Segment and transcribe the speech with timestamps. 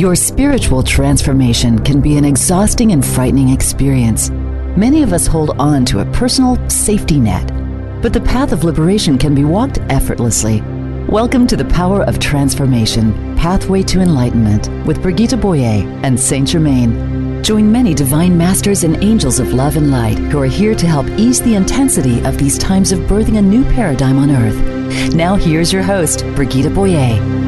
[0.00, 4.30] Your spiritual transformation can be an exhausting and frightening experience.
[4.30, 7.46] Many of us hold on to a personal safety net,
[8.00, 10.62] but the path of liberation can be walked effortlessly.
[11.06, 17.42] Welcome to the Power of Transformation Pathway to Enlightenment with Brigitte Boyer and Saint Germain.
[17.42, 21.06] Join many divine masters and angels of love and light who are here to help
[21.18, 25.14] ease the intensity of these times of birthing a new paradigm on earth.
[25.14, 27.39] Now, here's your host, Brigitte Boyer.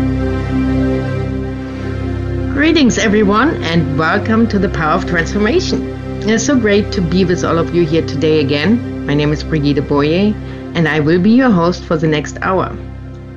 [2.62, 5.82] Greetings, everyone, and welcome to the Power of Transformation.
[6.22, 9.04] It's so great to be with all of you here today again.
[9.04, 10.32] My name is Brigitte Boyer,
[10.76, 12.70] and I will be your host for the next hour.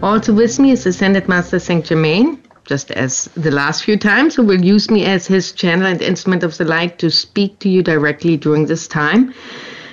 [0.04, 4.44] Also with me is Ascended Master Saint Germain, just as the last few times, who
[4.44, 7.82] will use me as his channel and instrument of the light to speak to you
[7.82, 9.34] directly during this time.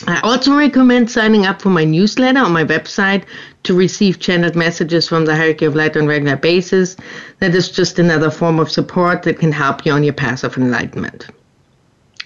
[0.08, 3.26] I also recommend signing up for my newsletter on my website
[3.64, 6.96] to receive channeled messages from the Hierarchy of Light on a regular basis.
[7.40, 10.56] That is just another form of support that can help you on your path of
[10.56, 11.28] enlightenment.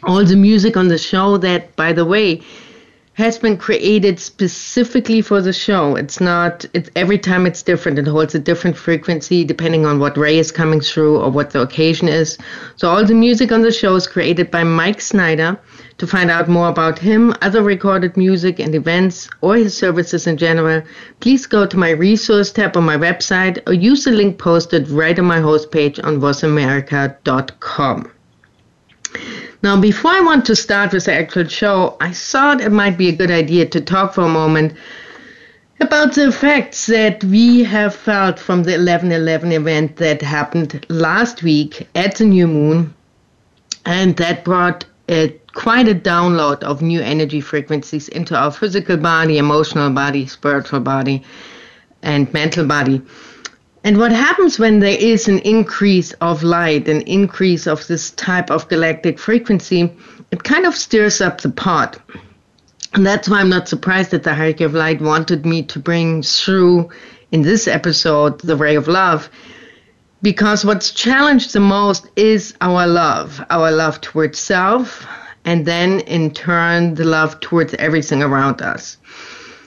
[0.03, 2.43] All the music on the show that, by the way,
[3.21, 5.95] has been created specifically for the show.
[5.95, 7.99] It's not, it's every time it's different.
[7.99, 11.61] It holds a different frequency depending on what ray is coming through or what the
[11.61, 12.39] occasion is.
[12.77, 15.59] So all the music on the show is created by Mike Snyder.
[15.99, 20.37] To find out more about him, other recorded music and events, or his services in
[20.37, 20.81] general,
[21.19, 25.19] please go to my resource tab on my website or use the link posted right
[25.19, 28.11] on my host page on voiceamerica.com.
[29.63, 33.09] Now, before I want to start with the actual show, I thought it might be
[33.09, 34.73] a good idea to talk for a moment
[35.79, 41.43] about the effects that we have felt from the 11 11 event that happened last
[41.43, 42.93] week at the new moon,
[43.85, 49.37] and that brought a, quite a download of new energy frequencies into our physical body,
[49.37, 51.23] emotional body, spiritual body,
[52.01, 53.01] and mental body.
[53.83, 58.51] And what happens when there is an increase of light, an increase of this type
[58.51, 59.91] of galactic frequency,
[60.29, 61.99] it kind of stirs up the pot.
[62.93, 66.21] And that's why I'm not surprised that the Hierarchy of Light wanted me to bring
[66.21, 66.89] through
[67.31, 69.29] in this episode the ray of love.
[70.21, 75.07] Because what's challenged the most is our love, our love towards self,
[75.43, 78.97] and then in turn, the love towards everything around us.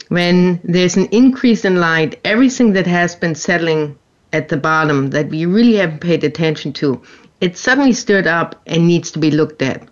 [0.08, 3.98] When there's an increase in light, everything that has been settling
[4.34, 7.00] at the bottom that we really haven't paid attention to,
[7.40, 9.82] it suddenly stirred up and needs to be looked at.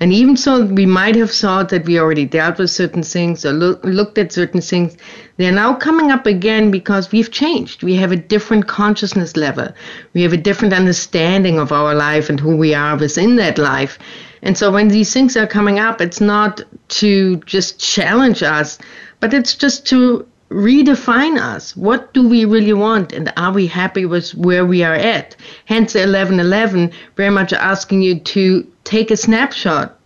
[0.00, 3.52] And even so, we might have thought that we already dealt with certain things or
[3.52, 4.96] look, looked at certain things.
[5.36, 7.84] They're now coming up again because we've changed.
[7.84, 9.68] We have a different consciousness level.
[10.12, 13.98] We have a different understanding of our life and who we are within that life.
[14.42, 16.60] And so when these things are coming up, it's not
[17.00, 18.78] to just challenge us,
[19.20, 21.76] but it's just to redefine us.
[21.76, 23.12] What do we really want?
[23.12, 25.36] And are we happy with where we are at?
[25.64, 29.98] Hence, 1111 very much asking you to take a snapshot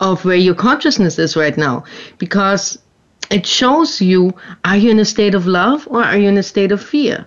[0.00, 1.84] of where your consciousness is right now
[2.18, 2.78] because
[3.30, 4.34] it shows you
[4.64, 7.26] are you in a state of love or are you in a state of fear?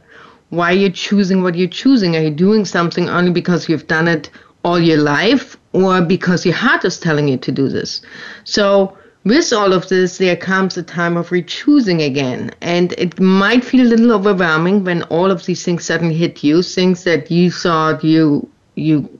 [0.50, 2.15] Why are you choosing what you're choosing?
[2.15, 4.29] Are you doing something only because you've done it
[4.63, 8.01] all your life or because your heart is telling you to do this?
[8.44, 12.51] So, with all of this, there comes a time of rechoosing again.
[12.62, 16.62] And it might feel a little overwhelming when all of these things suddenly hit you,
[16.62, 19.19] things that you thought you you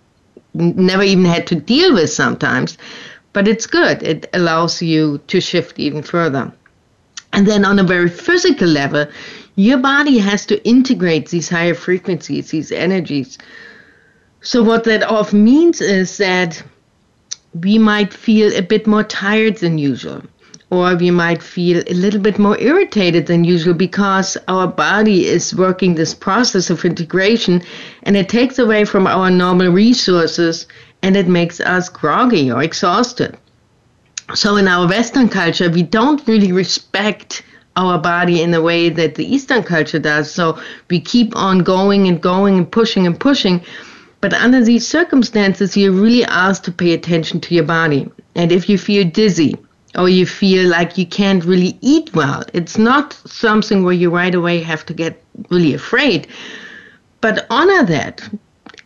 [0.54, 2.78] never even had to deal with sometimes.
[3.34, 4.04] But it's good.
[4.04, 6.54] It allows you to shift even further.
[7.34, 9.08] And then on a very physical level,
[9.56, 13.38] your body has to integrate these higher frequencies, these energies.
[14.42, 16.64] So, what that often means is that
[17.62, 20.22] we might feel a bit more tired than usual,
[20.70, 25.56] or we might feel a little bit more irritated than usual because our body is
[25.56, 27.62] working this process of integration
[28.04, 30.68] and it takes away from our normal resources
[31.02, 33.38] and it makes us groggy or exhausted.
[34.34, 37.44] So, in our Western culture, we don't really respect
[37.76, 40.32] our body in the way that the Eastern culture does.
[40.32, 40.60] So
[40.90, 43.62] we keep on going and going and pushing and pushing.
[44.22, 48.10] But under these circumstances, you're really asked to pay attention to your body.
[48.36, 49.56] And if you feel dizzy
[49.98, 54.34] or you feel like you can't really eat well, it's not something where you right
[54.34, 56.28] away have to get really afraid.
[57.22, 58.28] But honor that.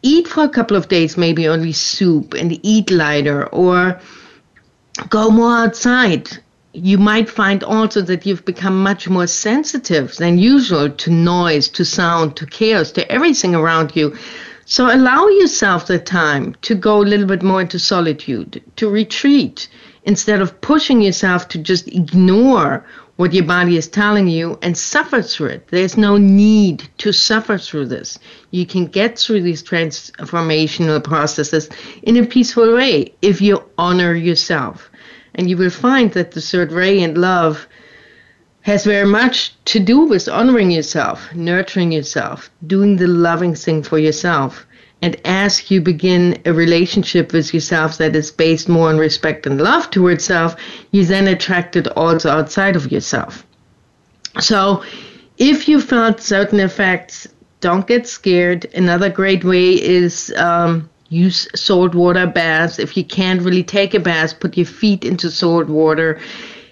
[0.01, 3.99] Eat for a couple of days, maybe only soup, and eat lighter, or
[5.09, 6.39] go more outside
[6.73, 11.83] you might find also that you've become much more sensitive than usual to noise, to
[11.83, 14.15] sound, to chaos, to everything around you.
[14.71, 19.68] So allow yourself the time to go a little bit more into solitude, to retreat,
[20.04, 22.86] instead of pushing yourself to just ignore
[23.16, 25.68] what your body is telling you and suffer through it.
[25.69, 28.19] There's no need to suffer through this.
[28.51, 31.68] You can get through these transformational processes
[32.04, 34.92] in a peaceful way if you honor yourself.
[35.33, 37.68] And you will find that the third ray in love
[38.69, 43.98] has very much to do with honoring yourself, nurturing yourself, doing the loving thing for
[43.98, 44.63] yourself.
[45.01, 49.60] And as you begin a relationship with yourself that is based more on respect and
[49.60, 50.56] love towards self,
[50.92, 53.44] you then attract it also outside of yourself.
[54.39, 54.83] So
[55.39, 57.27] if you felt certain effects,
[57.62, 58.66] don't get scared.
[58.75, 62.77] Another great way is um, use salt water baths.
[62.77, 66.19] If you can't really take a bath, put your feet into salt water.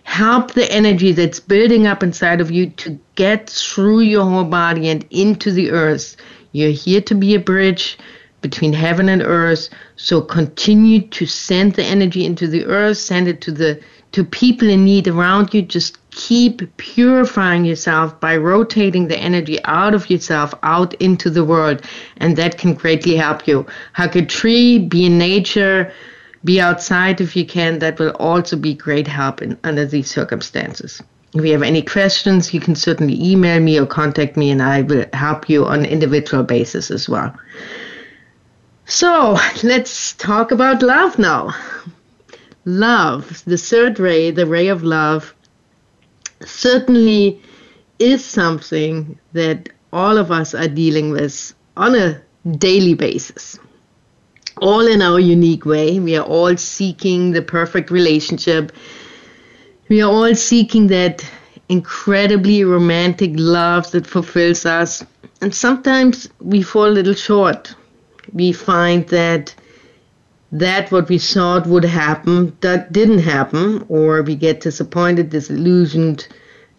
[0.07, 4.87] Help the energy that's building up inside of you to get through your whole body
[4.87, 6.15] and into the earth.
[6.53, 7.99] You're here to be a bridge
[8.41, 9.67] between heaven and earth.
[9.97, 13.81] So continue to send the energy into the earth, send it to the
[14.13, 15.61] to people in need around you.
[15.61, 21.81] Just keep purifying yourself by rotating the energy out of yourself out into the world
[22.17, 25.93] and that can greatly help you hug a tree be in nature
[26.47, 27.79] be outside if you can.
[27.79, 31.03] That will also be great help in, under these circumstances.
[31.33, 34.81] If you have any questions you can certainly email me or contact me and i
[34.81, 37.35] will help you on individual basis as well.
[38.85, 41.53] So let's talk about love now.
[42.65, 45.35] Love the third ray the ray of love
[46.45, 47.41] certainly
[47.99, 52.21] is something that all of us are dealing with on a
[52.57, 53.59] daily basis.
[54.61, 55.99] All in our unique way.
[55.99, 58.71] We are all seeking the perfect relationship.
[59.89, 61.25] We are all seeking that
[61.69, 65.05] incredibly romantic love that fulfills us.
[65.41, 67.75] And sometimes we fall a little short.
[68.33, 69.53] We find that
[70.51, 76.27] that what we thought would happen that didn't happen or we get disappointed disillusioned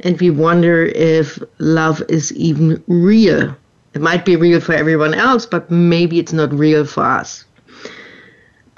[0.01, 3.55] and we wonder if love is even real
[3.93, 7.45] it might be real for everyone else but maybe it's not real for us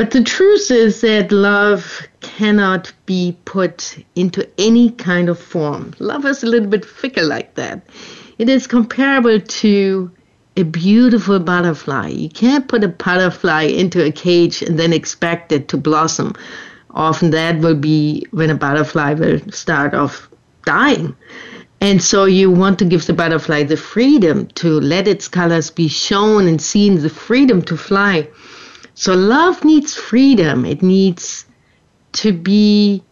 [0.00, 6.24] but the truth is that love cannot be put into any kind of form love
[6.24, 7.82] is a little bit fickle like that
[8.38, 10.10] it is comparable to
[10.56, 12.08] a beautiful butterfly.
[12.08, 16.34] You can't put a butterfly into a cage and then expect it to blossom.
[16.90, 20.28] Often that will be when a butterfly will start off
[20.64, 21.14] dying.
[21.80, 25.88] And so you want to give the butterfly the freedom to let its colors be
[25.88, 28.28] shown and seen, the freedom to fly.
[29.00, 30.66] So love needs freedom.
[30.66, 31.46] It needs
[32.12, 33.02] to be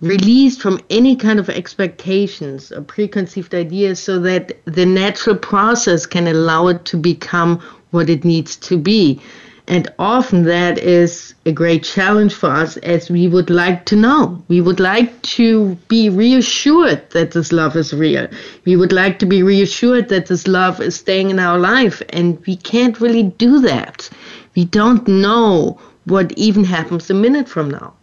[0.00, 6.26] released from any kind of expectations or preconceived ideas so that the natural process can
[6.28, 7.58] allow it to become
[7.90, 9.20] what it needs to be.
[9.68, 14.42] And often that is a great challenge for us as we would like to know.
[14.48, 18.28] We would like to be reassured that this love is real.
[18.64, 22.00] We would like to be reassured that this love is staying in our life.
[22.08, 24.08] And we can't really do that.
[24.54, 27.94] We don't know what even happens a minute from now.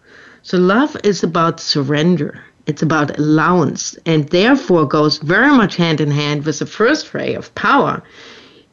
[0.42, 2.42] So love is about surrender.
[2.66, 7.34] It's about allowance and therefore goes very much hand in hand with the first ray
[7.34, 8.04] of power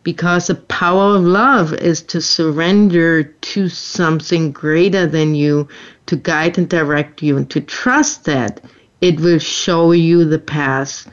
[0.02, 5.66] because the power of love is to surrender to something greater than you,
[6.06, 8.60] to guide and direct you, and to trust that
[9.00, 11.10] it will show you the path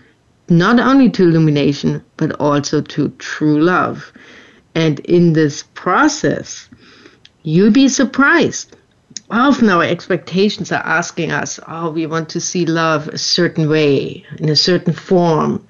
[0.48, 4.13] not only to illumination, but also to true love.
[4.75, 6.70] And in this process,
[7.44, 8.75] you'll be surprised
[9.30, 14.25] often our expectations are asking us, oh, we want to see love a certain way,
[14.39, 15.65] in a certain form.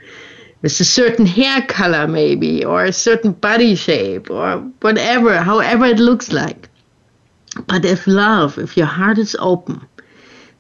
[0.64, 6.00] with a certain hair color, maybe, or a certain body shape, or whatever, however it
[6.00, 6.70] looks like.
[7.68, 9.82] But if love, if your heart is open,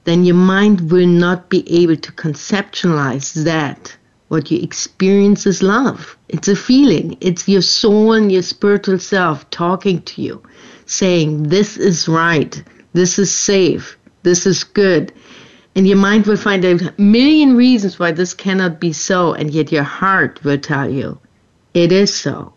[0.03, 3.95] then your mind will not be able to conceptualize that.
[4.33, 6.17] What you experience is love.
[6.27, 7.17] It's a feeling.
[7.21, 10.41] It's your soul and your spiritual self talking to you,
[10.87, 12.63] saying, This is right.
[12.93, 13.95] This is safe.
[14.23, 15.13] This is good.
[15.75, 19.71] And your mind will find a million reasons why this cannot be so, and yet
[19.71, 21.19] your heart will tell you
[21.75, 22.53] it is so.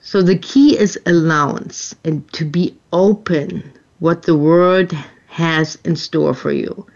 [0.00, 4.92] So the key is allowance and to be open what the world
[5.26, 6.86] has in store for you.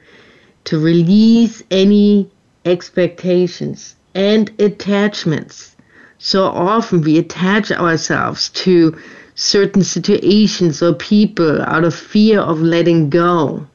[0.65, 2.31] To release any
[2.65, 5.77] expectations and attachments.
[6.19, 8.99] So often we attach ourselves to
[9.35, 13.67] certain situations or people out of fear of letting go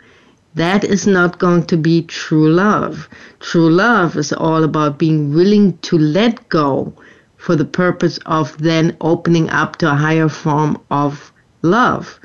[0.56, 3.10] that is not going to be true love.
[3.40, 6.94] True love is all about being willing to let go
[7.38, 11.32] for the purpose of then opening up to a higher form of
[11.64, 12.20] love.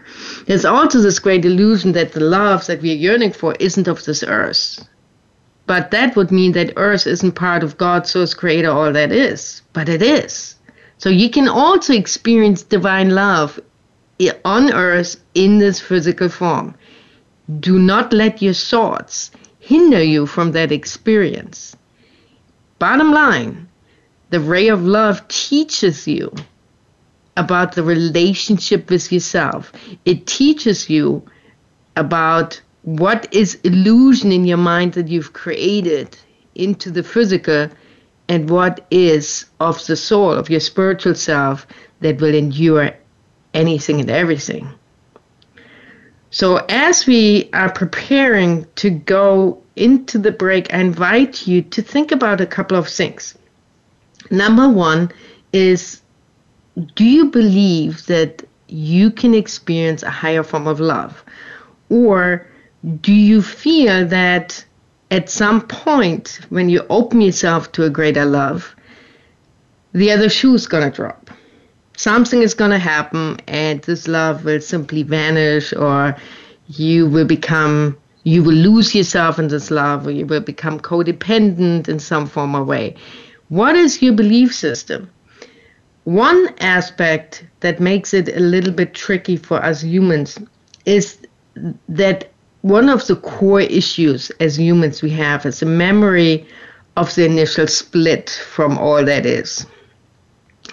[0.47, 4.05] There's also this great illusion that the love that we are yearning for isn't of
[4.05, 4.87] this earth.
[5.69, 9.61] But that would mean that earth isn't part of God's source creator, all that is.
[9.75, 10.57] But it is.
[10.97, 13.61] So you can also experience divine love
[14.47, 16.75] on earth in this physical form.
[17.61, 21.77] Do not let your thoughts hinder you from that experience.
[22.79, 23.69] Bottom line,
[24.31, 26.33] the ray of love teaches you
[27.37, 29.71] about the relationship with yourself.
[30.07, 31.23] It teaches you
[31.95, 36.17] about what is illusion in your mind that you've created
[36.55, 37.69] into the physical
[38.29, 41.67] and what is of the soul, of your spiritual self
[42.01, 42.93] that will endure
[43.55, 44.69] anything and everything.
[46.31, 52.13] So, as we are preparing to go into the break, I invite you to think
[52.13, 53.37] about a couple of things.
[54.31, 55.11] Number one
[55.53, 56.03] is
[56.95, 61.25] do you believe that you can experience a higher form of love?
[61.89, 62.47] Or
[63.01, 64.65] do you feel that
[65.11, 68.75] at some point when you open yourself to a greater love,
[69.93, 71.31] the other shoe is going to drop?
[71.99, 76.17] something is going to happen and this love will simply vanish or
[76.69, 81.89] you will become you will lose yourself in this love or you will become codependent
[81.89, 82.95] in some form or way
[83.49, 85.11] what is your belief system
[86.05, 90.39] one aspect that makes it a little bit tricky for us humans
[90.85, 91.19] is
[91.89, 92.31] that
[92.69, 96.47] one of the core issues as humans we have is a memory
[96.97, 99.67] of the initial split from all that is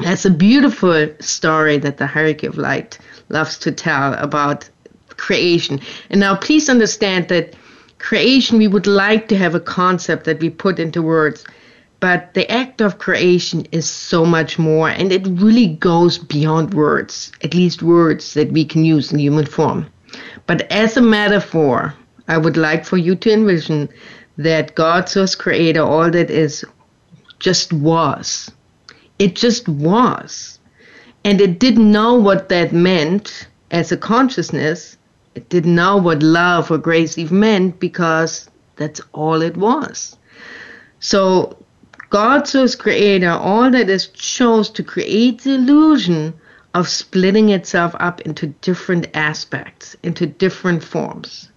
[0.01, 2.99] that's a beautiful story that the Hierarchy of Light
[3.29, 4.69] loves to tell about
[5.09, 5.79] creation.
[6.09, 7.55] And now, please understand that
[7.97, 11.45] creation, we would like to have a concept that we put into words,
[12.01, 17.31] but the act of creation is so much more, and it really goes beyond words,
[17.41, 19.85] at least words that we can use in human form.
[20.47, 21.93] But as a metaphor,
[22.27, 23.89] I would like for you to envision
[24.37, 26.65] that God, source creator, all that is,
[27.39, 28.51] just was
[29.19, 30.59] it just was.
[31.23, 34.97] And it didn't know what that meant as a consciousness.
[35.33, 40.17] It didn't know what love or grace even meant because that's all it was.
[40.99, 41.57] So
[42.09, 46.33] God, source creator, all that is chose to create the illusion
[46.75, 51.49] of splitting itself up into different aspects, into different forms.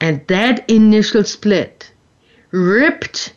[0.00, 1.92] And that initial split
[2.50, 3.34] ripped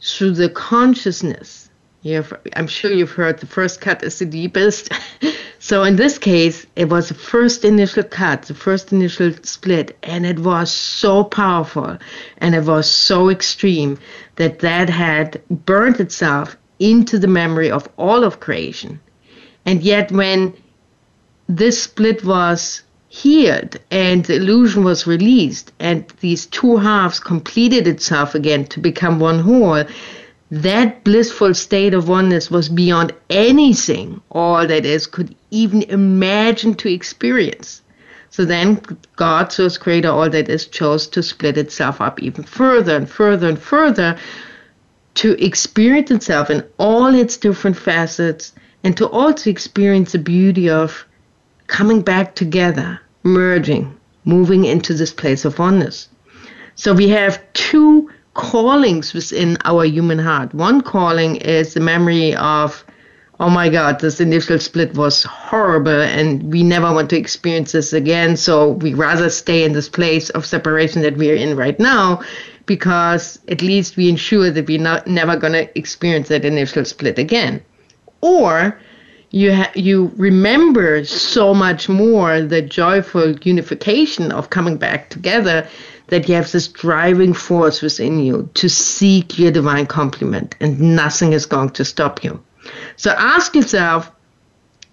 [0.00, 1.64] through the consciousness
[2.04, 4.92] You've, I'm sure you've heard the first cut is the deepest.
[5.58, 10.26] so in this case, it was the first initial cut, the first initial split, and
[10.26, 11.96] it was so powerful
[12.38, 13.98] and it was so extreme
[14.36, 19.00] that that had burned itself into the memory of all of creation.
[19.66, 20.54] And yet, when
[21.48, 28.34] this split was healed and the illusion was released, and these two halves completed itself
[28.34, 29.84] again to become one whole,
[30.50, 36.92] that blissful state of oneness was beyond anything all that is could even imagine to
[36.92, 37.82] experience.
[38.30, 38.80] So then
[39.16, 43.48] God, source creator, all that is, chose to split itself up even further and further
[43.48, 44.18] and further
[45.14, 48.52] to experience itself in all its different facets
[48.84, 51.04] and to also experience the beauty of
[51.66, 56.08] coming back together, merging, moving into this place of oneness.
[56.76, 60.54] So we have two callings within our human heart.
[60.54, 62.84] One calling is the memory of,
[63.40, 67.92] oh my God, this initial split was horrible and we never want to experience this
[67.92, 68.36] again.
[68.36, 72.22] So we rather stay in this place of separation that we are in right now.
[72.66, 77.18] because at least we ensure that we're not never going to experience that initial split
[77.18, 77.62] again.
[78.24, 78.80] Or
[79.30, 85.68] you ha- you remember so much more the joyful unification of coming back together
[86.06, 91.34] that you have this driving force within you to seek your divine complement and nothing
[91.34, 92.42] is going to stop you.
[92.96, 94.10] So ask yourself,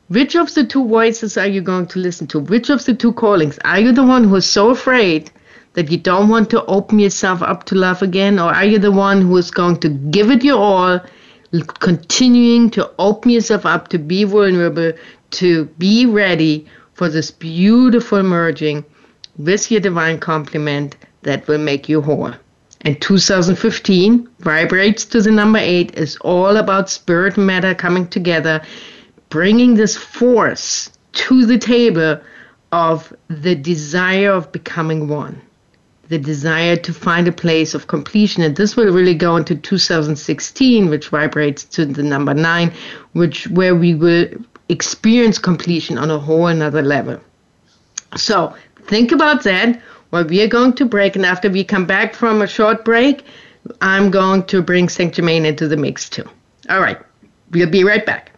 [0.10, 2.40] which of the two voices are you going to listen to?
[2.40, 3.58] Which of the two callings?
[3.64, 5.32] Are you the one who is so afraid
[5.76, 8.40] that you don't want to open yourself up to love again?
[8.40, 11.00] Or are you the one who is going to give it your all,
[11.80, 14.94] continuing to open yourself up to be vulnerable,
[15.32, 18.86] to be ready for this beautiful merging
[19.38, 22.34] with your divine complement that will make you whole?
[22.82, 28.62] And 2015 vibrates to the number eight is all about spirit and matter coming together,
[29.30, 32.20] bringing this force to the table
[32.72, 35.42] of the desire of becoming one,
[36.12, 38.44] the desire to find a place of completion.
[38.44, 42.74] And this will really go into 2016, which vibrates to the number nine,
[43.14, 44.28] which where we will
[44.68, 47.18] experience completion on a whole another level.
[48.18, 48.54] So
[48.88, 49.82] think about that.
[50.12, 53.24] Well, we are going to break, and after we come back from a short break,
[53.80, 56.30] I'm going to bring Saint Germain into the mix too.
[56.70, 57.00] All right,
[57.52, 58.32] we'll be right back.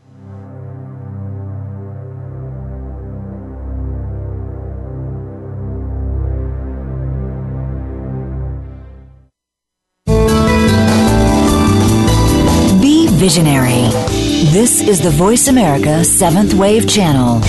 [13.24, 13.88] Visionary.
[14.51, 17.39] This is the Voice America Seventh Wave Channel.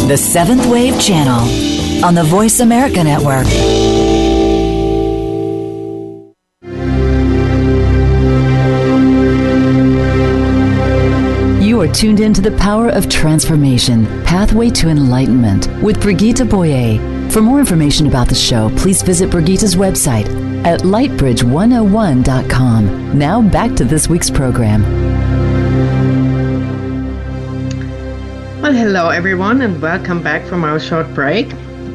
[0.07, 3.45] The Seventh Wave Channel on the Voice America Network.
[12.01, 16.97] Tuned in to the power of transformation, Pathway to Enlightenment with Brigitte Boyer.
[17.29, 20.25] For more information about the show, please visit Brigitte's website
[20.65, 23.19] at lightbridge101.com.
[23.19, 24.81] Now back to this week's program.
[28.63, 31.53] Well, hello everyone, and welcome back from our short break.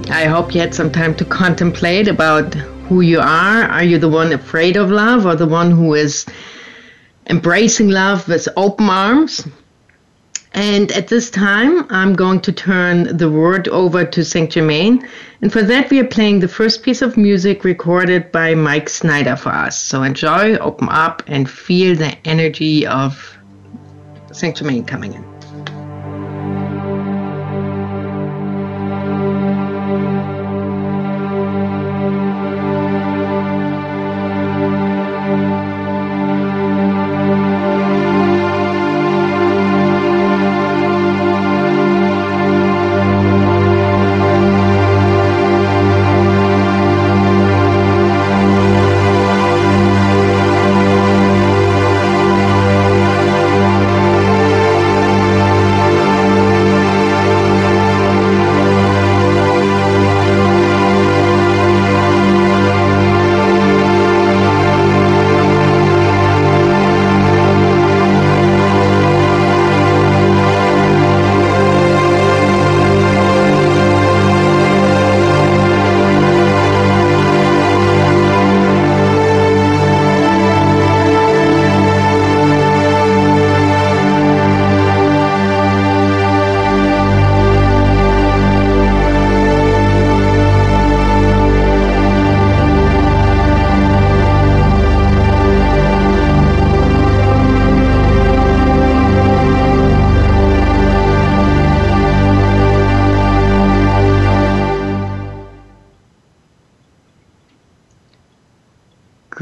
[0.09, 3.65] I hope you had some time to contemplate about who you are.
[3.65, 6.25] Are you the one afraid of love, or the one who is
[7.29, 9.45] embracing love with open arms?
[10.57, 15.07] And at this time, I'm going to turn the word over to Saint Germain.
[15.43, 19.37] And for that, we are playing the first piece of music recorded by Mike Snyder
[19.37, 19.79] for us.
[19.79, 23.37] So enjoy, open up, and feel the energy of
[24.33, 25.36] Saint Germain coming in.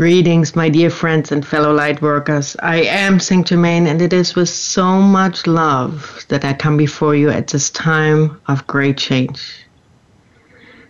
[0.05, 2.57] Greetings, my dear friends and fellow light workers.
[2.61, 7.15] I am Saint Germain, and it is with so much love that I come before
[7.15, 9.65] you at this time of great change.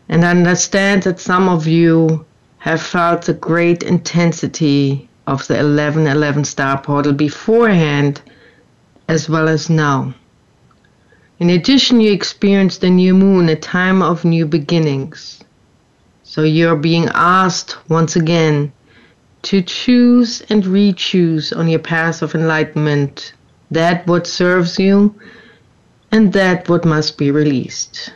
[0.09, 2.27] And I understand that some of you
[2.59, 8.21] have felt the great intensity of the 1111 star portal beforehand
[9.07, 10.13] as well as now.
[11.39, 15.39] In addition, you experienced the new moon, a time of new beginnings.
[16.25, 18.73] So you're being asked once again
[19.45, 23.35] to choose and re-choose on your path of enlightenment
[23.71, 25.15] that what serves you
[26.11, 28.13] and that what must be released.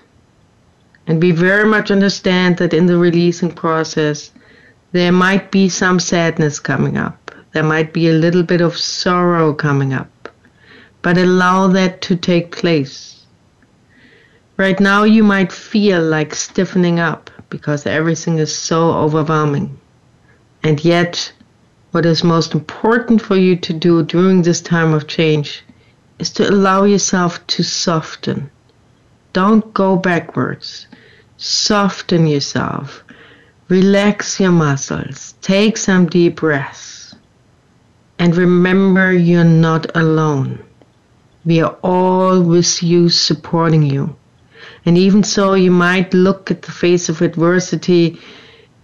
[1.06, 4.30] And we very much understand that in the releasing process,
[4.92, 7.30] there might be some sadness coming up.
[7.52, 10.30] There might be a little bit of sorrow coming up.
[11.02, 13.26] But allow that to take place.
[14.56, 19.78] Right now, you might feel like stiffening up because everything is so overwhelming.
[20.62, 21.32] And yet,
[21.92, 25.64] what is most important for you to do during this time of change
[26.18, 28.50] is to allow yourself to soften.
[29.32, 30.86] Don't go backwards.
[31.36, 33.04] Soften yourself.
[33.68, 35.34] Relax your muscles.
[35.42, 37.14] Take some deep breaths.
[38.18, 40.58] And remember you're not alone.
[41.44, 44.16] We are all with you, supporting you.
[44.84, 48.18] And even so, you might look at the face of adversity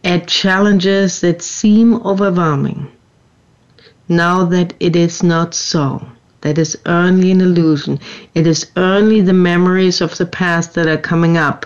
[0.05, 2.87] at challenges that seem overwhelming.
[4.09, 6.07] Now that it is not so,
[6.43, 7.99] that is only an illusion.
[8.35, 11.65] It is only the memories of the past that are coming up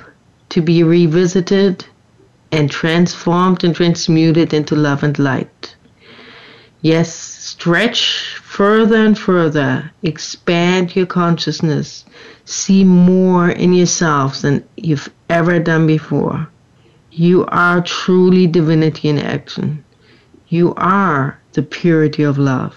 [0.51, 1.85] to be revisited
[2.53, 5.75] and transformed and transmuted into love and light.
[6.81, 12.05] Yes, stretch further and further, expand your consciousness,
[12.45, 16.49] see more in yourself than you've ever done before.
[17.21, 19.83] You are truly divinity in action.
[20.47, 22.77] You are the purity of love.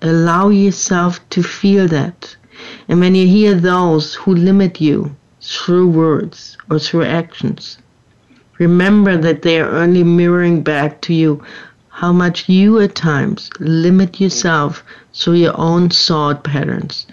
[0.00, 2.34] Allow yourself to feel that.
[2.88, 7.78] And when you hear those who limit you through words or through actions,
[8.58, 11.40] remember that they are only mirroring back to you
[11.88, 14.82] how much you at times limit yourself
[15.14, 17.06] through your own thought patterns,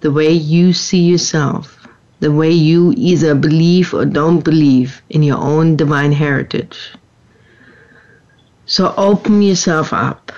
[0.00, 1.75] the way you see yourself,
[2.20, 6.92] the way you either believe or don't believe in your own divine heritage.
[8.64, 10.32] So open yourself up.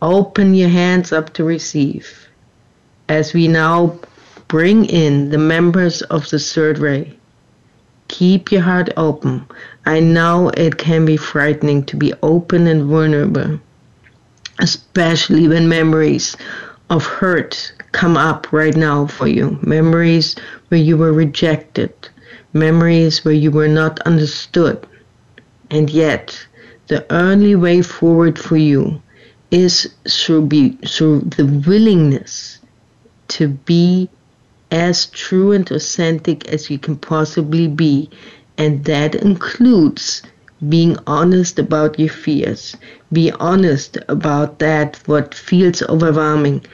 [0.00, 2.28] Open your hands up to receive.
[3.08, 3.98] As we now
[4.46, 7.18] bring in the members of the third ray,
[8.06, 9.44] keep your heart open.
[9.86, 13.58] I know it can be frightening to be open and vulnerable,
[14.60, 16.36] especially when memories
[16.90, 19.58] of hurt come up right now for you.
[19.62, 20.36] Memories
[20.68, 21.92] where you were rejected,
[22.52, 24.86] memories where you were not understood.
[25.70, 26.46] And yet,
[26.88, 29.00] the only way forward for you
[29.50, 32.58] is through, be, through the willingness
[33.28, 34.08] to be
[34.70, 38.10] as true and authentic as you can possibly be.
[38.58, 40.22] And that includes
[40.68, 42.76] being honest about your fears,
[43.12, 46.64] be honest about that what feels overwhelming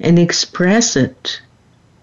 [0.00, 1.40] and express it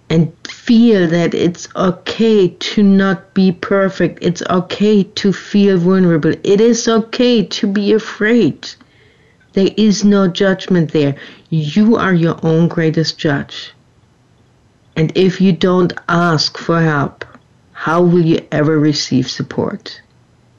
[0.10, 4.20] and feel that it's okay to not be perfect.
[4.22, 6.34] It's okay to feel vulnerable.
[6.44, 8.70] It is okay to be afraid.
[9.54, 11.16] There is no judgment there.
[11.50, 13.74] You are your own greatest judge.
[14.96, 17.26] And if you don't ask for help,
[17.72, 20.02] how will you ever receive support?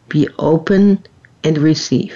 [0.08, 1.04] Be open
[1.42, 2.14] and receive.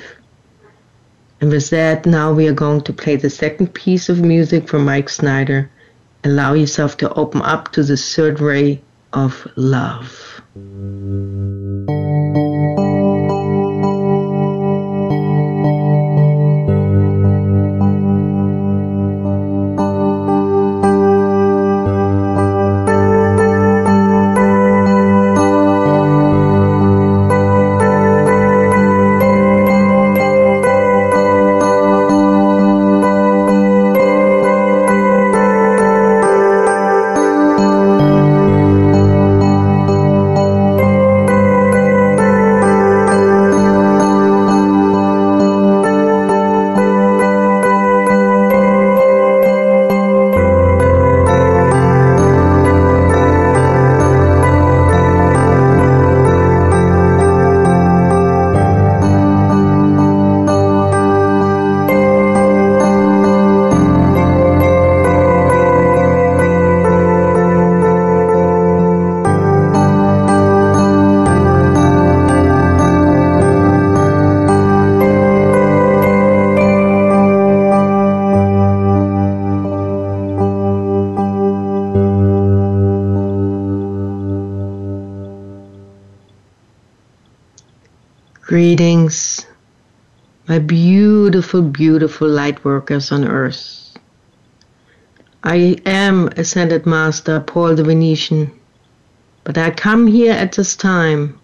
[1.43, 4.85] And with that, now we are going to play the second piece of music from
[4.85, 5.69] Mike Snyder.
[6.23, 8.81] Allow yourself to open up to the third ray
[9.13, 10.41] of love.
[91.53, 93.95] Beautiful, beautiful light workers on earth.
[95.45, 98.51] I am Ascended Master Paul the Venetian,
[99.45, 101.39] but I come here at this time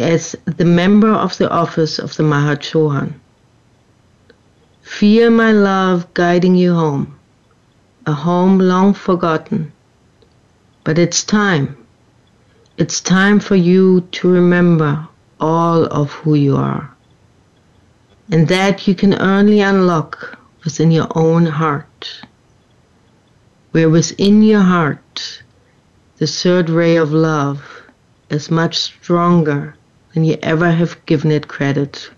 [0.00, 3.14] as the member of the office of the Mahachohan.
[4.82, 7.16] Feel my love guiding you home,
[8.06, 9.72] a home long forgotten.
[10.82, 11.76] But it's time.
[12.76, 15.06] It's time for you to remember
[15.38, 16.93] all of who you are.
[18.30, 22.22] And that you can only unlock within your own heart.
[23.72, 25.42] Where within your heart,
[26.16, 27.82] the third ray of love
[28.30, 29.76] is much stronger
[30.12, 32.10] than you ever have given it credit.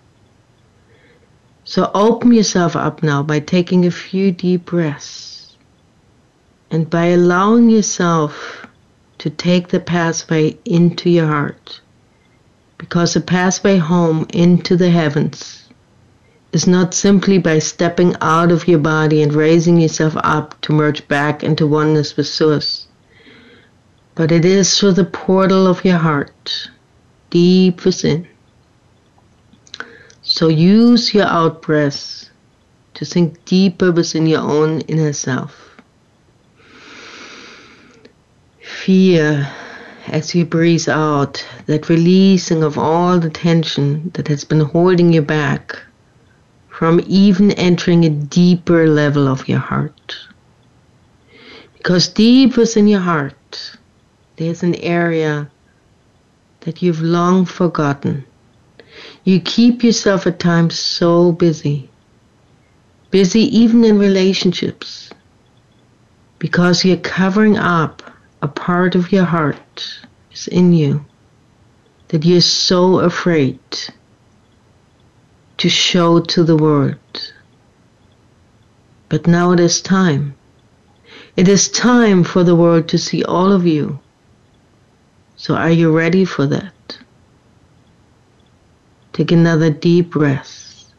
[1.65, 5.57] So open yourself up now by taking a few deep breaths
[6.71, 8.65] and by allowing yourself
[9.17, 11.81] to take the pathway into your heart.
[12.77, 15.66] Because the pathway home into the heavens
[16.53, 21.07] is not simply by stepping out of your body and raising yourself up to merge
[21.07, 22.87] back into oneness with Source,
[24.15, 26.69] but it is through the portal of your heart,
[27.29, 28.27] deep within.
[30.21, 32.29] So use your out breaths
[32.93, 35.75] to sink deeper within your own inner self.
[38.61, 39.45] Feel
[40.07, 45.21] as you breathe out that releasing of all the tension that has been holding you
[45.21, 45.81] back
[46.77, 50.15] from even entering a deeper level of your heart.
[51.75, 53.75] Because deep within your heart,
[54.35, 55.49] there's an area
[56.59, 58.23] that you've long forgotten.
[59.23, 61.89] You keep yourself at times so busy,
[63.09, 65.09] busy even in relationships,
[66.37, 68.03] because you're covering up
[68.43, 69.99] a part of your heart
[70.31, 71.03] is in you
[72.09, 73.59] that you're so afraid
[75.57, 77.33] to show to the world.
[79.09, 80.35] But now it is time.
[81.35, 83.99] It is time for the world to see all of you.
[85.35, 86.97] So are you ready for that?
[89.13, 90.91] Take another deep breath.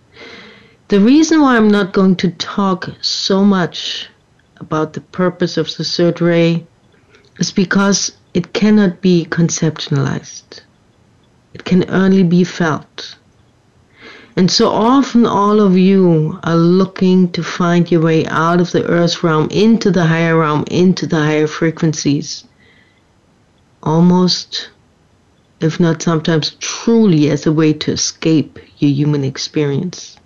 [0.88, 4.08] The reason why I'm not going to talk so much
[4.56, 6.66] about the purpose of the third ray
[7.38, 10.62] is because it cannot be conceptualized.
[11.52, 13.17] It can only be felt.
[14.38, 18.84] And so often all of you are looking to find your way out of the
[18.84, 22.44] earth realm into the higher realm, into the higher frequencies.
[23.82, 24.70] Almost,
[25.58, 30.16] if not sometimes truly, as a way to escape your human experience.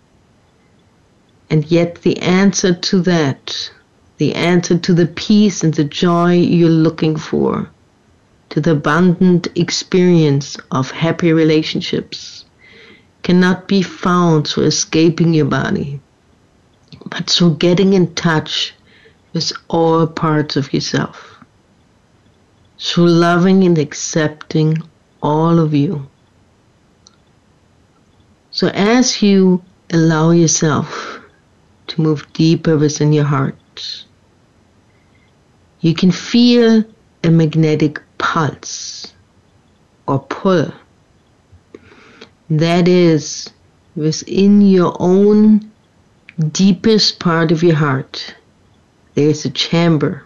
[1.48, 3.70] And yet the answer to that
[4.18, 7.70] the answer to the peace and the joy you're looking for,
[8.50, 12.41] to the abundant experience of happy relationships,
[13.22, 16.00] cannot be found through escaping your body,
[17.06, 18.74] but through getting in touch
[19.32, 21.38] with all parts of yourself,
[22.78, 24.76] through loving and accepting
[25.22, 26.06] all of you.
[28.50, 31.20] So as you allow yourself
[31.86, 34.04] to move deeper within your heart,
[35.80, 36.84] you can feel
[37.24, 39.14] a magnetic pulse
[40.06, 40.72] or pull.
[42.58, 43.48] That is
[43.96, 45.70] within your own
[46.50, 48.34] deepest part of your heart.
[49.14, 50.24] There's a chamber.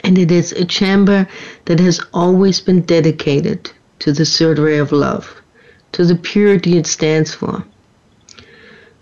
[0.00, 1.28] And it is a chamber
[1.66, 5.42] that has always been dedicated to the third ray of love,
[5.92, 7.64] to the purity it stands for.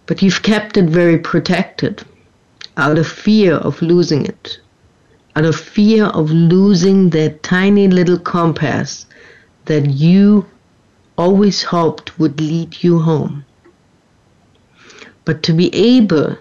[0.06, 2.04] But you've kept it very protected
[2.76, 4.58] out of fear of losing it
[5.36, 9.06] out of fear of losing that tiny little compass
[9.64, 10.46] that you
[11.16, 13.44] always hoped would lead you home.
[15.24, 16.36] But to be able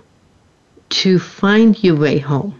[0.89, 2.59] to find your way home,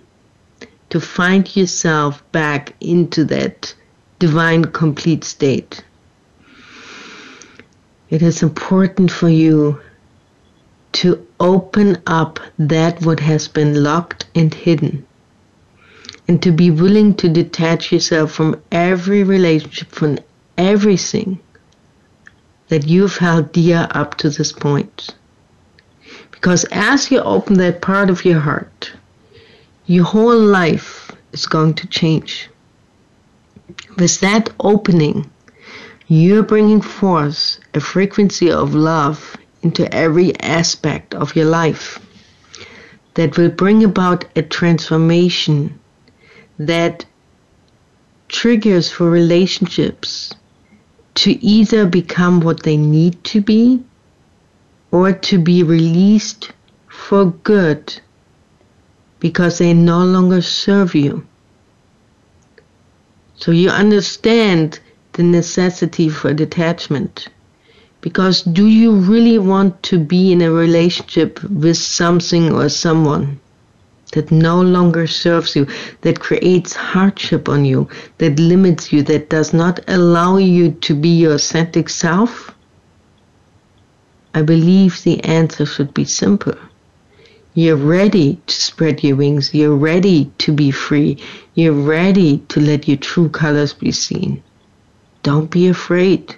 [0.90, 3.74] to find yourself back into that
[4.20, 5.84] divine complete state,
[8.10, 9.80] it is important for you
[10.94, 15.06] to open up that what has been locked and hidden
[16.28, 20.20] and to be willing to detach yourself from every relationship, from
[20.58, 21.40] everything
[22.70, 25.16] that you've held dear up to this point.
[26.32, 28.92] Because as you open that part of your heart,
[29.86, 32.50] your whole life is going to change.
[33.98, 35.30] With that opening,
[36.08, 42.00] you're bringing forth a frequency of love into every aspect of your life
[43.16, 44.42] that will bring about a
[51.16, 53.84] to either become what they need to be
[54.92, 56.52] or to be released
[56.88, 58.00] for good
[59.20, 61.26] because they no longer serve you.
[63.36, 64.80] So you understand
[65.14, 67.28] the necessity for detachment.
[68.02, 73.40] Because do you really want to be in a relationship with something or someone
[74.14, 75.68] that no longer serves you,
[76.02, 81.10] that creates hardship on you, that limits you, that does not allow you to be
[81.10, 82.56] your authentic self?
[84.34, 86.56] I believe the answer should be simple.
[87.56, 89.54] You're ready to spread your wings.
[89.54, 91.18] You're ready to be free.
[91.54, 94.42] You're ready to let your true colors be seen.
[95.22, 96.36] Don't be afraid.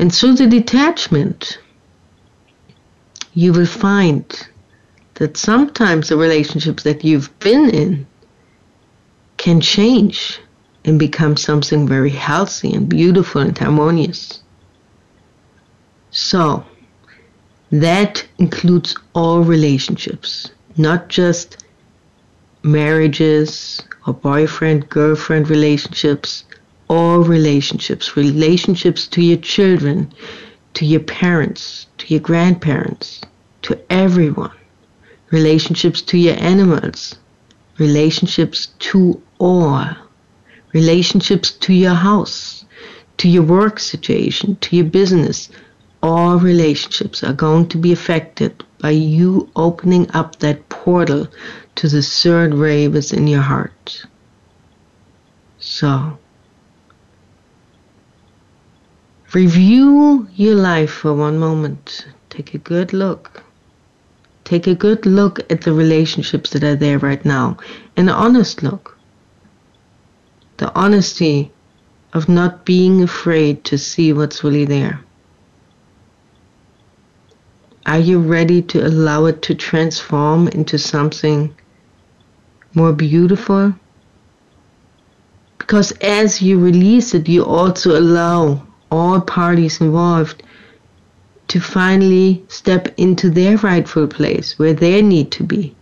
[0.00, 1.58] And through the detachment,
[3.34, 4.24] you will find
[5.22, 8.04] that sometimes the relationships that you've been in
[9.36, 10.40] can change
[10.84, 14.42] and become something very healthy and beautiful and harmonious.
[16.10, 16.64] So,
[17.70, 21.64] that includes all relationships, not just
[22.64, 26.42] marriages or boyfriend girlfriend relationships,
[26.88, 30.12] all relationships, relationships to your children,
[30.74, 33.20] to your parents, to your grandparents,
[33.62, 34.50] to everyone,
[35.32, 37.16] relationships to your animals,
[37.78, 39.88] relationships to all,
[40.72, 42.64] relationships to your house,
[43.16, 45.48] to your work situation, to your business,
[46.02, 51.26] all relationships are going to be affected by you opening up that portal
[51.76, 54.04] to the third ray within your heart.
[55.58, 56.18] So,
[59.32, 62.06] review your life for one moment.
[62.28, 63.44] Take a good look.
[64.52, 67.56] Take a good look at the relationships that are there right now.
[67.96, 68.98] An honest look.
[70.58, 71.50] The honesty
[72.12, 75.00] of not being afraid to see what's really there.
[77.86, 81.56] Are you ready to allow it to transform into something
[82.74, 83.74] more beautiful?
[85.56, 90.42] Because as you release it, you also allow all parties involved
[91.52, 95.76] to finally step into their rightful place where they need to be.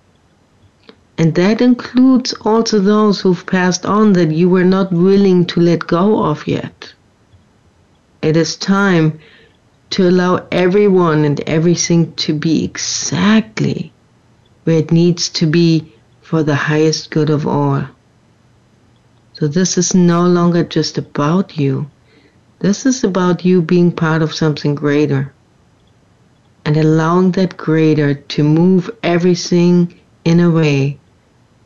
[1.17, 5.87] And that includes also those who've passed on that you were not willing to let
[5.87, 6.93] go of yet.
[8.21, 9.21] It is time
[9.91, 13.93] to allow everyone and everything to be exactly
[14.65, 17.85] where it needs to be for the highest good of all.
[19.35, 21.89] So this is no longer just about you.
[22.59, 25.33] This is about you being part of something greater
[26.65, 30.99] and allowing that greater to move everything in a way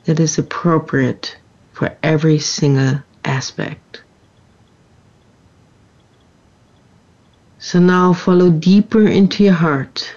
[0.04, 1.37] that is appropriate
[1.72, 4.02] for every single aspect.
[7.59, 10.14] So now follow deeper into your heart,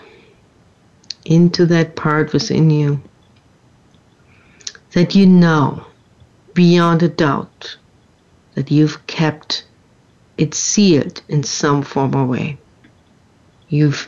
[1.26, 3.02] into that part within you
[4.98, 5.86] that you know
[6.54, 7.78] beyond a doubt
[8.56, 9.64] that you've kept
[10.38, 12.58] it sealed in some form or way.
[13.70, 14.08] You've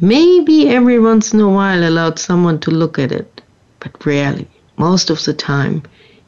[0.00, 3.42] maybe every once in a while allowed someone to look at it,
[3.80, 5.82] but rarely, most of the time,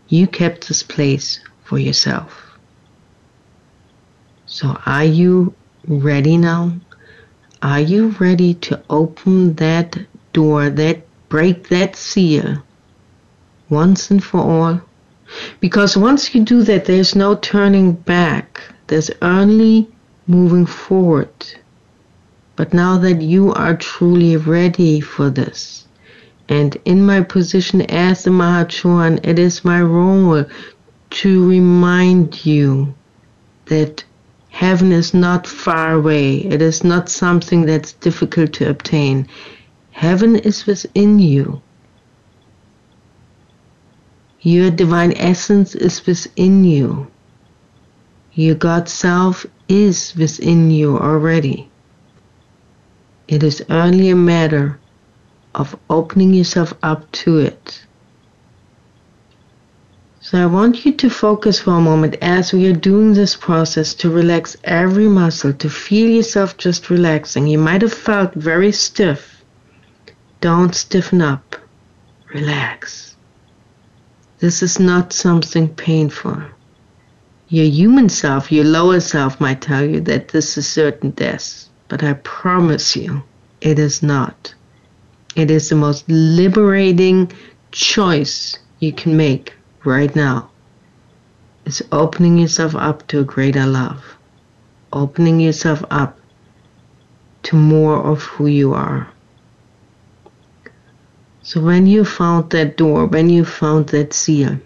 [0.09, 2.59] you kept this place for yourself.
[4.47, 5.55] So are you
[5.89, 6.73] ready now?
[7.63, 9.99] Are you ready to open that
[10.33, 12.63] door, that break that seal
[13.69, 14.81] once and for all?
[15.59, 18.63] Because once you do that, there's no turning back.
[18.87, 19.89] There's only
[20.29, 21.35] moving forward.
[22.57, 25.87] But now that you are truly ready for this,
[26.49, 30.45] and in my position as the Mahachohan, it is my role
[31.11, 32.95] to remind you
[33.67, 34.05] that
[34.49, 36.39] Heaven is not far away.
[36.39, 39.29] It is not something that's difficult to obtain.
[39.91, 41.61] Heaven is within you.
[44.41, 47.07] Your divine essence is within you.
[48.33, 51.69] Your God self is within you already.
[53.29, 54.79] It is only a matter
[55.55, 57.87] of opening yourself up to it.
[60.21, 63.95] So I want you to focus for a moment as we are doing this process
[63.95, 67.47] to relax every muscle, to feel yourself just relaxing.
[67.47, 69.45] You might have felt very stiff.
[70.41, 71.57] Don't stiffen up.
[72.35, 73.17] Relax.
[74.39, 76.43] This is not something painful.
[77.49, 82.03] Your human self, your lower self might tell you that this is certain death, but
[82.03, 83.23] I promise you
[83.61, 84.55] it is not.
[85.37, 87.33] It is the most liberating
[87.73, 90.51] choice you can make right now
[91.65, 94.05] It's opening yourself up to a greater love.
[94.93, 96.19] opening yourself up
[97.45, 99.09] to more of who you are.
[101.43, 104.59] So when you found that door, when you found that seal,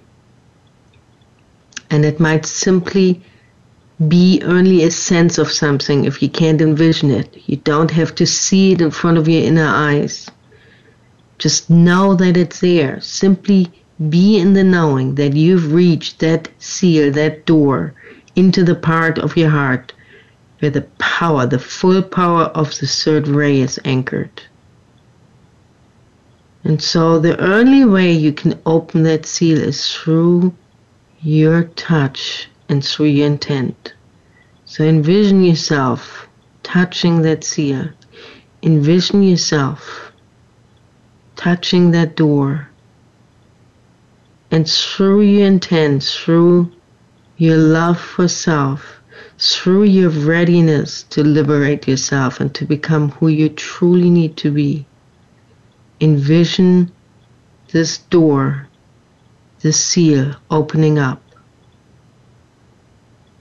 [1.90, 3.22] and it might simply
[4.08, 7.36] be only a sense of something if you can't envision it.
[7.46, 10.30] You don't have to see it in front of your inner eyes.
[11.38, 13.00] Just know that it's there.
[13.00, 13.70] Simply
[14.08, 17.92] be in the knowing that you've reached that seal, that door
[18.36, 19.92] into the part of your heart
[20.60, 24.42] where the power, the full power of the third ray is anchored.
[26.64, 30.54] And so the only way you can open that seal is through
[31.22, 33.94] your touch and through your intent.
[34.64, 36.28] So envision yourself
[36.62, 37.88] touching that seal.
[38.62, 40.12] Envision yourself
[41.34, 42.68] touching that door.
[44.52, 46.70] And through your intent, through
[47.38, 49.00] your love for self,
[49.38, 54.86] through your readiness to liberate yourself and to become who you truly need to be,
[56.00, 56.92] envision
[57.72, 58.68] this door,
[59.60, 61.20] this seal opening up.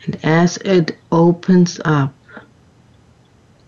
[0.10, 2.16] And as it opens up,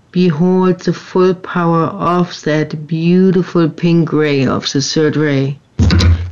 [0.10, 5.60] behold the full power of that beautiful pink ray of the third ray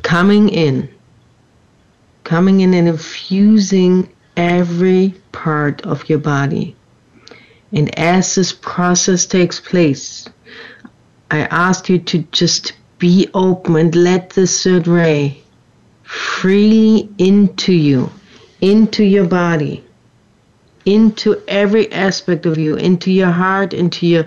[0.01, 0.89] coming in
[2.23, 6.75] coming in and infusing every part of your body.
[7.71, 10.27] And as this process takes place,
[11.29, 15.43] I ask you to just be open and let the third ray
[16.01, 18.09] freely into you,
[18.61, 19.83] into your body,
[20.93, 24.25] into every aspect of you, into your heart, into your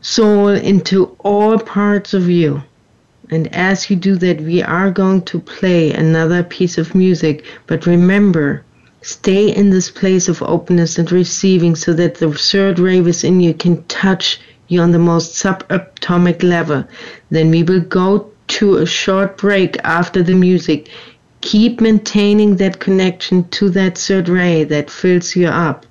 [0.00, 2.62] soul, into all parts of you.
[3.30, 7.44] And as you do that, we are going to play another piece of music.
[7.66, 8.64] But remember,
[9.00, 13.54] stay in this place of openness and receiving so that the third ray within you
[13.54, 16.84] can touch you on the most subatomic level.
[17.30, 20.90] Then we will go to a short break after the music.
[21.44, 25.84] Keep maintaining that connection to that third ray that fills you up.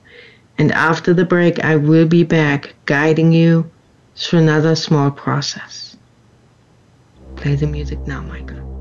[0.58, 3.70] And after the break, I will be back guiding you
[4.16, 5.96] through another small process.
[7.36, 8.73] Play the music now, Michael.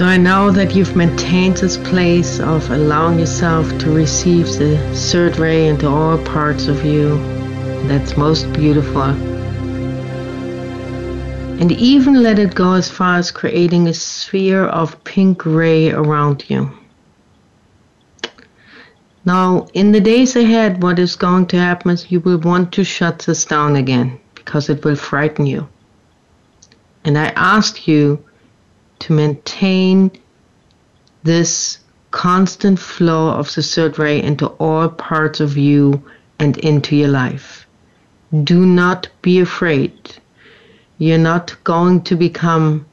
[0.00, 5.36] So I know that you've maintained this place of allowing yourself to receive the third
[5.36, 7.18] ray into all parts of you.
[7.86, 9.02] That's most beautiful.
[11.60, 16.48] And even let it go as far as creating a sphere of pink ray around
[16.48, 16.72] you.
[19.26, 22.84] Now, in the days ahead, what is going to happen is you will want to
[22.84, 25.68] shut this down again because it will frighten you.
[27.04, 28.24] And I ask you
[29.00, 30.10] to maintain
[31.22, 31.78] this
[32.10, 36.02] constant flow of the third ray into all parts of you
[36.38, 37.66] and into your life.
[38.44, 39.92] Do not be afraid.
[40.98, 42.86] You're not going to become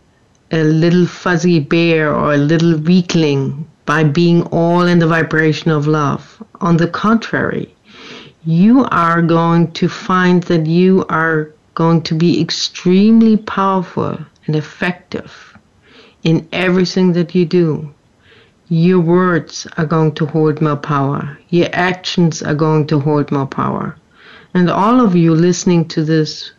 [0.51, 5.88] a little fuzzy bear or a little weakling by being all in the vibration of
[5.88, 6.41] love.
[6.62, 7.76] On the contrary,
[8.45, 15.47] you are going to find that you are going to be extremely powerful and effective
[16.24, 17.93] in everything that you do.
[18.70, 21.38] Your words are going to hold more power.
[21.49, 23.95] Your actions are going to hold more power.
[24.53, 26.51] And all of you listening to this,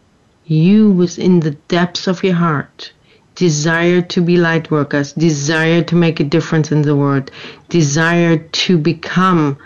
[0.47, 2.93] you within the depths of your heart
[3.35, 7.31] desire to be light workers, desire to make a difference in the world,
[7.69, 9.57] desire to become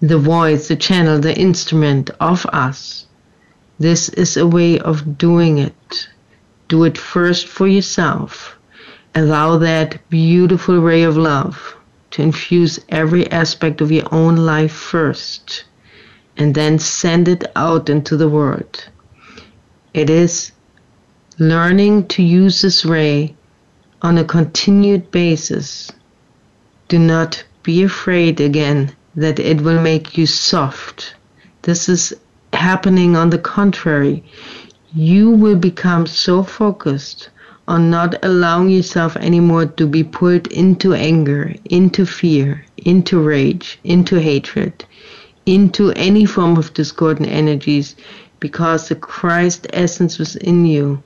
[0.00, 3.06] the voice, the channel, the instrument of us.
[3.78, 6.08] This is a way of doing it.
[6.68, 8.56] Do it first for yourself
[9.14, 11.76] Allow that beautiful ray of love
[12.12, 15.64] to infuse every aspect of your own life first
[16.36, 18.88] and then send it out into the world.
[19.92, 20.52] It is
[21.38, 23.34] learning to use this ray
[24.00, 25.90] on a continued basis.
[26.86, 31.14] Do not be afraid again that it will make you soft.
[31.62, 32.14] This is
[32.52, 34.22] happening on the contrary.
[34.94, 37.28] You will become so focused
[37.70, 44.18] on not allowing yourself anymore to be pulled into anger, into fear, into rage, into
[44.18, 44.84] hatred,
[45.46, 47.94] into any form of discordant energies,
[48.40, 51.00] because the Christ essence within you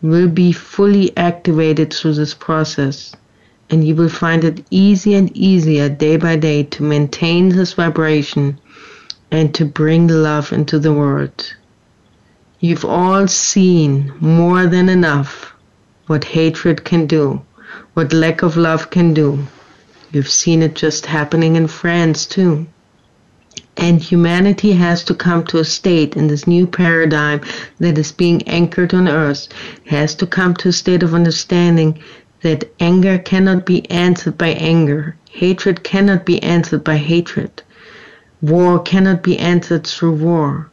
[0.00, 3.12] will be fully activated through this process.
[3.68, 8.60] And you will find it easier and easier day by day to maintain this vibration
[9.32, 11.52] and to bring love into the world.
[12.60, 15.49] You've all seen more than enough
[16.10, 17.40] what hatred can do,
[17.94, 19.46] what lack of love can do.
[20.10, 22.66] You've seen it just happening in France too.
[23.76, 27.42] And humanity has to come to a state in this new paradigm
[27.78, 29.46] that is being anchored on earth,
[29.86, 32.02] has to come to a state of understanding
[32.40, 37.62] that anger cannot be answered by anger, hatred cannot be answered by hatred,
[38.42, 40.69] war cannot be answered through war.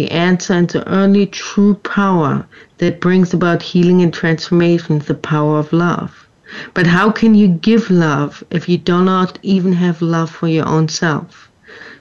[0.00, 2.46] The answer and the only true power
[2.78, 6.26] that brings about healing and transformation is the power of love.
[6.72, 10.66] But how can you give love if you do not even have love for your
[10.66, 11.50] own self?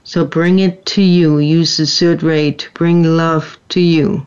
[0.05, 1.39] So bring it to you.
[1.39, 4.25] Use the third ray to bring love to you.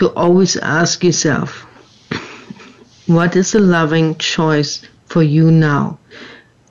[0.00, 1.66] To always ask yourself,
[3.08, 5.98] what is a loving choice for you now?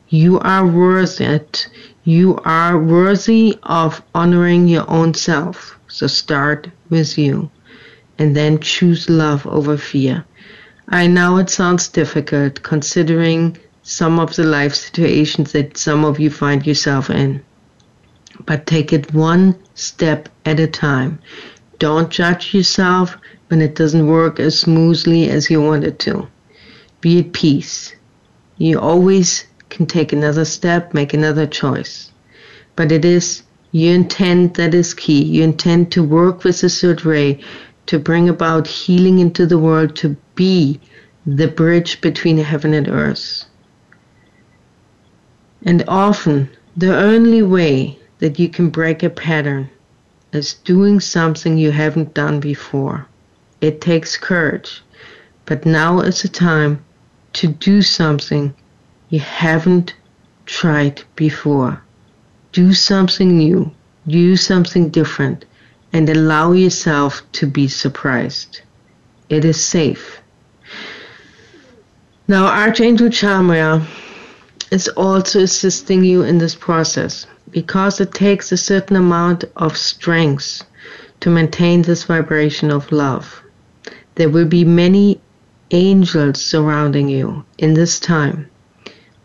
[0.10, 1.68] You are worth it.
[2.04, 5.78] You are worthy of honoring your own self.
[5.92, 7.52] So start with you
[8.18, 10.24] and then choose love over fear.
[10.88, 16.30] I know it sounds difficult considering some of the life situations that some of you
[16.30, 17.44] find yourself in.
[18.46, 21.20] But take it one step at a time.
[21.78, 23.18] Don't judge yourself
[23.50, 26.28] when it doesn't work as smoothly as you want it to.
[27.02, 27.94] Be at peace.
[28.58, 32.12] You always can take another step, make another choice.
[32.76, 35.24] But it is your intent that is key.
[35.24, 37.40] You intend to work with the third ray
[37.86, 40.80] to bring about healing into the world, to be
[41.26, 43.46] the bridge between heaven and earth.
[45.64, 49.70] And often, the only way that you can break a pattern
[50.32, 53.08] is doing something you haven't done before.
[53.60, 54.82] It takes courage,
[55.46, 56.84] but now is the time
[57.34, 58.54] to do something
[59.10, 59.94] you haven't
[60.46, 61.82] tried before.
[62.52, 63.72] Do something new,
[64.08, 65.46] do something different,
[65.94, 68.62] and allow yourself to be surprised.
[69.30, 70.20] It is safe.
[72.28, 73.86] Now, Archangel Chamuel
[74.70, 80.64] is also assisting you in this process because it takes a certain amount of strength
[81.22, 83.42] to maintain this vibration of love.
[84.16, 85.22] There will be many
[85.72, 88.51] angels surrounding you in this time.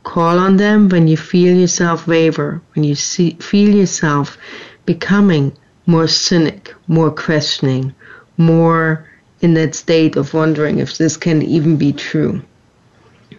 [0.07, 4.39] Call on them when you feel yourself waver, when you see, feel yourself
[4.85, 5.53] becoming
[5.85, 7.93] more cynic, more questioning,
[8.37, 9.05] more
[9.41, 12.41] in that state of wondering if this can even be true.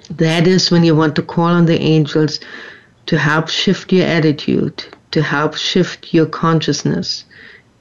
[0.09, 2.41] That is when you want to call on the angels
[3.05, 7.23] to help shift your attitude, to help shift your consciousness,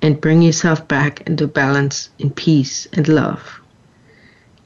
[0.00, 3.60] and bring yourself back into balance in peace and love.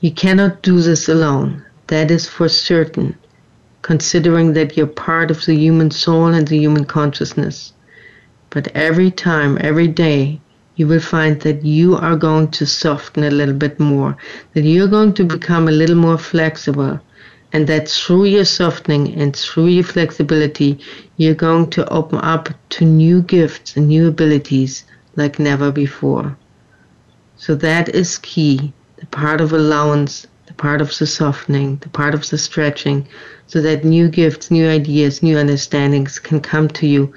[0.00, 1.64] You cannot do this alone.
[1.86, 3.16] That is for certain,
[3.82, 7.72] considering that you're part of the human soul and the human consciousness.
[8.50, 10.40] But every time, every day,
[10.76, 14.16] you will find that you are going to soften a little bit more,
[14.54, 16.98] that you're going to become a little more flexible,
[17.52, 20.78] and that through your softening and through your flexibility,
[21.16, 24.84] you're going to open up to new gifts and new abilities
[25.16, 26.36] like never before.
[27.36, 30.26] So that is key the part of allowance,
[30.60, 33.06] part of the softening, the part of the stretching,
[33.46, 37.12] so that new gifts, new ideas, new understandings can come to you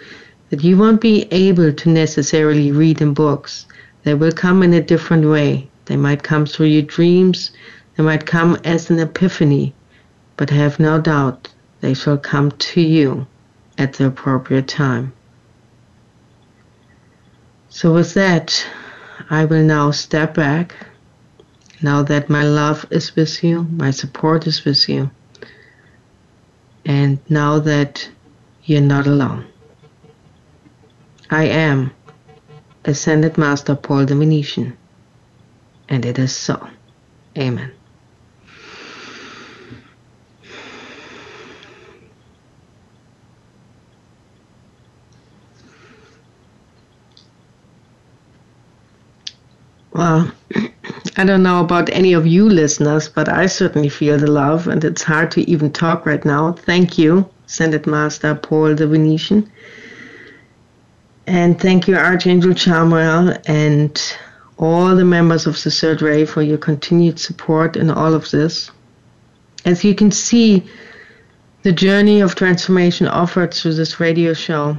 [0.49, 3.65] that you won't be able to necessarily read in books.
[4.03, 5.67] They will come in a different way.
[5.85, 7.51] They might come through your dreams,
[7.95, 9.73] they might come as an epiphany
[10.37, 11.49] but have no doubt
[11.81, 13.27] they shall come to you
[13.77, 15.13] at the appropriate time.
[17.69, 18.65] So, with that,
[19.29, 20.75] I will now step back.
[21.83, 25.11] Now that my love is with you, my support is with you,
[26.85, 28.09] and now that
[28.63, 29.45] you're not alone.
[31.29, 31.91] I am
[32.85, 34.77] Ascended Master Paul the Venetian,
[35.89, 36.69] and it is so.
[37.37, 37.73] Amen.
[49.91, 50.31] Well,
[51.17, 54.83] I don't know about any of you listeners, but I certainly feel the love, and
[54.83, 56.53] it's hard to even talk right now.
[56.53, 59.51] Thank you, Ascended Master Paul the Venetian.
[61.27, 64.01] And thank you, Archangel Chamuel, and
[64.57, 68.71] all the members of the Third Ray for your continued support in all of this.
[69.65, 70.63] As you can see,
[71.63, 74.77] the journey of transformation offered through this radio show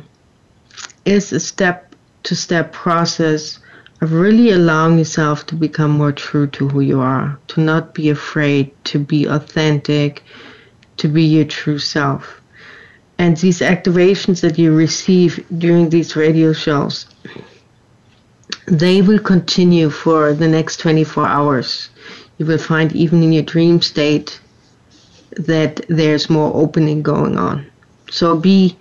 [1.04, 1.94] is a step
[2.24, 3.58] to step process
[4.04, 8.10] of really allowing yourself to become more true to who you are, to not be
[8.10, 10.22] afraid, to be authentic,
[10.98, 12.42] to be your true self.
[13.16, 17.06] And these activations that you receive during these radio shows,
[18.66, 21.88] they will continue for the next 24 hours.
[22.36, 24.38] You will find even in your dream state
[25.30, 27.66] that there's more opening going on.
[28.10, 28.76] So be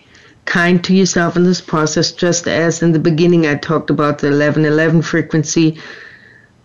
[0.45, 4.27] kind to yourself in this process, just as in the beginning I talked about the
[4.27, 5.79] 1111 frequency.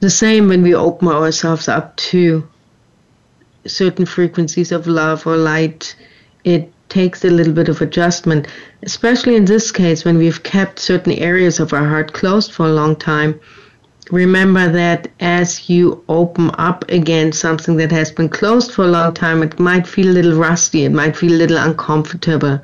[0.00, 2.46] The same when we open ourselves up to
[3.66, 5.94] certain frequencies of love or light,
[6.44, 8.46] it takes a little bit of adjustment,
[8.82, 12.72] especially in this case when we've kept certain areas of our heart closed for a
[12.72, 13.38] long time.
[14.10, 19.12] Remember that as you open up again something that has been closed for a long
[19.12, 22.60] time, it might feel a little rusty, it might feel a little uncomfortable.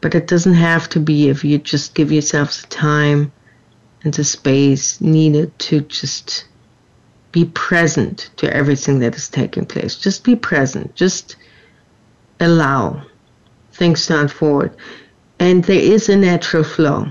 [0.00, 3.32] But it doesn't have to be if you just give yourself the time
[4.04, 6.46] and the space needed to just
[7.32, 9.96] be present to everything that is taking place.
[9.96, 10.94] Just be present.
[10.94, 11.36] Just
[12.40, 13.02] allow.
[13.72, 14.70] things to unfold.
[15.38, 17.06] And there is a natural flow.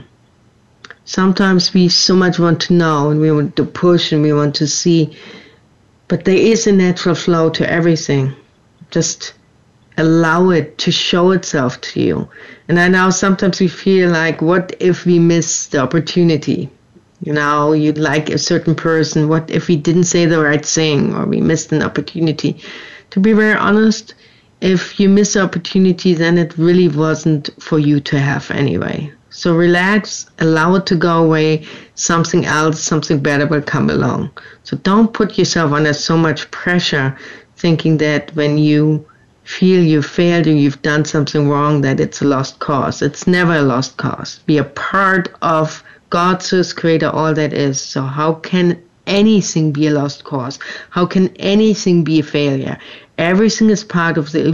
[1.05, 4.55] Sometimes we so much want to know and we want to push and we want
[4.55, 5.15] to see,
[6.09, 8.33] but there is a natural flow to everything.
[8.91, 9.33] Just
[9.98, 12.30] allow it to show itself to you.
[12.68, 16.70] And I know sometimes we feel like, what if we miss the opportunity?
[17.22, 19.28] You know, you'd like a certain person.
[19.28, 22.62] What if we didn't say the right thing or we missed an opportunity?
[23.12, 24.14] To be very honest,
[24.62, 29.12] if you miss the opportunity, then it really wasn't for you to have anyway.
[29.30, 31.66] So relax, allow it to go away.
[31.95, 34.32] Something else, something better will come along.
[34.64, 37.18] So don't put yourself under so much pressure
[37.56, 39.06] thinking that when you
[39.48, 43.02] feel you failed or you've done something wrong, that it's a lost cause.
[43.02, 44.39] It's never a lost cause.
[44.45, 47.80] Be a part of God Source creator all that is.
[47.80, 50.60] So how can anything be a lost cause?
[50.89, 52.78] How can anything be a failure?
[53.18, 54.45] Everything is part of the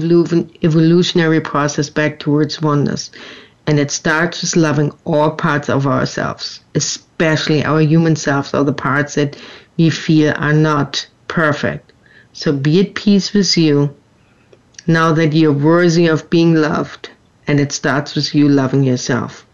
[0.61, 3.09] evolutionary process back towards oneness.
[3.65, 8.73] And it starts with loving all parts of ourselves, especially our human selves or the
[8.73, 9.37] parts that
[9.75, 11.93] we feel are not perfect.
[12.33, 13.95] So be at peace with you
[14.87, 17.09] now that you're worthy of being loved,
[17.47, 19.45] and it starts with you loving yourself.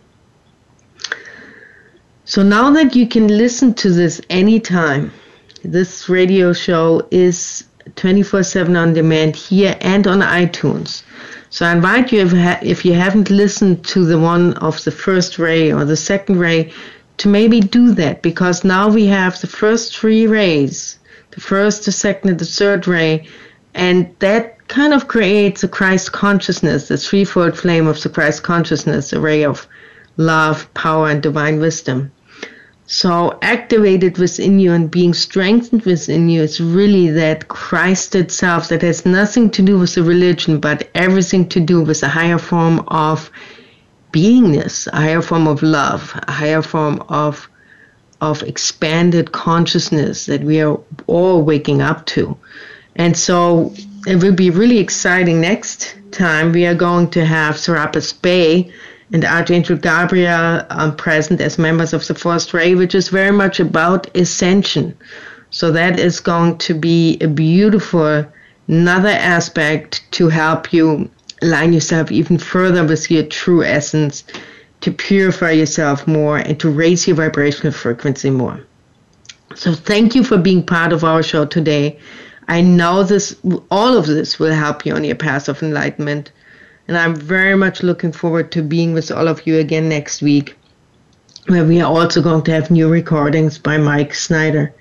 [2.25, 5.11] So now that you can listen to this anytime,
[5.63, 7.65] this radio show is
[7.95, 11.03] 24 7 on demand here and on iTunes.
[11.49, 15.39] So I invite you, if, if you haven't listened to the one of the first
[15.39, 16.71] ray or the second ray,
[17.17, 20.99] to maybe do that because now we have the first three rays
[21.31, 23.27] the first, the second, and the third ray,
[23.73, 29.11] and that kind of creates a Christ consciousness, the threefold flame of the Christ consciousness,
[29.11, 29.67] a ray of
[30.15, 32.11] love, power, and divine wisdom.
[32.85, 38.81] So, activated within you and being strengthened within you is really that Christ itself that
[38.81, 42.79] has nothing to do with the religion, but everything to do with a higher form
[42.87, 43.29] of
[44.11, 47.49] beingness, a higher form of love, a higher form of
[48.21, 52.35] of expanded consciousness that we are all waking up to.
[52.95, 53.73] And so
[54.07, 56.51] it will be really exciting next time.
[56.51, 58.71] We are going to have Serapis Bey
[59.11, 63.59] and Archangel Gabriel um, present as members of the First Ray, which is very much
[63.59, 64.97] about ascension.
[65.51, 68.25] So that is going to be a beautiful
[68.67, 71.09] another aspect to help you
[71.41, 74.23] align yourself even further with your true essence,
[74.81, 78.61] to purify yourself more, and to raise your vibrational frequency more.
[79.55, 81.97] So thank you for being part of our show today.
[82.49, 83.35] I know this,
[83.69, 86.31] all of this will help you on your path of enlightenment.
[86.87, 90.57] And I'm very much looking forward to being with all of you again next week,
[91.45, 94.73] where we are also going to have new recordings by Mike Snyder.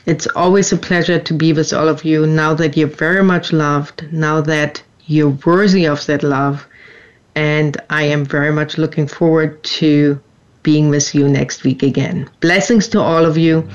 [0.06, 3.54] it's always a pleasure to be with all of you now that you're very much
[3.54, 6.68] loved, now that you're worthy of that love.
[7.36, 10.20] And I am very much looking forward to
[10.64, 12.30] being with you next week again.
[12.40, 13.68] Blessings to all of you.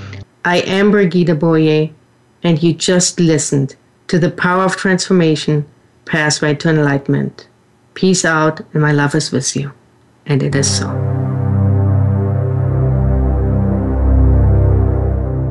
[0.45, 1.91] I am Brigitte Boyer,
[2.43, 3.74] and you just listened
[4.09, 5.66] to the power of transformation,
[6.05, 7.49] pathway to enlightenment.
[7.95, 9.72] Peace out, and my love is with you.
[10.27, 11.16] And it is so.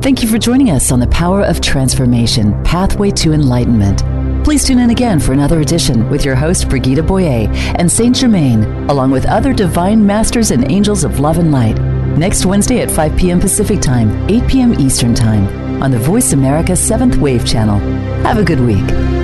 [0.06, 4.04] Thank you for joining us on the Power of Transformation Pathway to Enlightenment.
[4.44, 8.62] Please tune in again for another edition with your host, Brigitte Boyer and Saint Germain,
[8.88, 11.80] along with other divine masters and angels of love and light.
[12.16, 13.40] Next Wednesday at 5 p.m.
[13.40, 14.74] Pacific Time, 8 p.m.
[14.78, 17.80] Eastern Time on the Voice America 7th Wave Channel.
[18.22, 19.15] Have a good week.